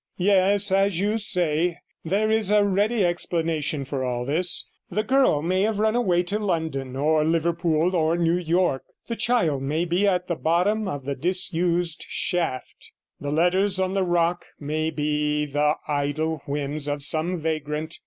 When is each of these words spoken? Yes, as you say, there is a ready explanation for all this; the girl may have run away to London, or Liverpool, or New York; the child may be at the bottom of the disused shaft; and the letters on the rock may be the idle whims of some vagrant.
Yes, 0.17 0.71
as 0.71 0.99
you 0.99 1.19
say, 1.19 1.77
there 2.03 2.31
is 2.31 2.49
a 2.49 2.65
ready 2.65 3.05
explanation 3.05 3.85
for 3.85 4.03
all 4.03 4.25
this; 4.25 4.67
the 4.89 5.03
girl 5.03 5.43
may 5.43 5.61
have 5.61 5.77
run 5.77 5.95
away 5.95 6.23
to 6.23 6.39
London, 6.39 6.95
or 6.95 7.23
Liverpool, 7.23 7.95
or 7.95 8.17
New 8.17 8.39
York; 8.39 8.81
the 9.07 9.15
child 9.15 9.61
may 9.61 9.85
be 9.85 10.07
at 10.07 10.27
the 10.27 10.33
bottom 10.35 10.87
of 10.87 11.05
the 11.05 11.13
disused 11.13 12.03
shaft; 12.09 12.91
and 13.19 13.27
the 13.27 13.31
letters 13.31 13.79
on 13.79 13.93
the 13.93 14.01
rock 14.01 14.43
may 14.59 14.89
be 14.89 15.45
the 15.45 15.75
idle 15.87 16.41
whims 16.47 16.87
of 16.87 17.03
some 17.03 17.39
vagrant. 17.39 17.99